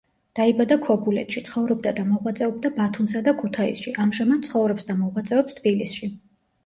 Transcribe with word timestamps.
დაიბადა 0.37 0.75
ქობულეთში, 0.85 1.43
ცხოვრობდა 1.49 1.93
და 1.99 2.05
მოღვაწეობდა 2.07 2.71
ბათუმსა 2.79 3.23
და 3.29 3.35
ქუთაისში, 3.43 3.93
ამჟამად 4.07 4.49
ცხოვრობს 4.51 4.89
და 4.93 4.97
მოღვაწეობს 5.03 5.59
თბილისში. 5.61 6.11